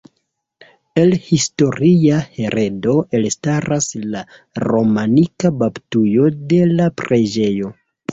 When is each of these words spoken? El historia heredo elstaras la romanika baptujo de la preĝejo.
El 0.99 1.11
historia 1.29 2.21
heredo 2.37 2.95
elstaras 3.17 3.89
la 4.15 4.23
romanika 4.63 5.53
baptujo 5.65 6.25
de 6.55 6.63
la 6.73 6.89
preĝejo. 7.03 7.71